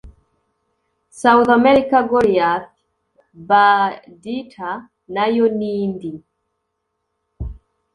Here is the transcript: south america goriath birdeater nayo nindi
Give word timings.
south 1.21 1.49
america 1.59 1.97
goriath 2.09 2.69
birdeater 3.47 4.75
nayo 5.13 5.45
nindi 5.59 6.11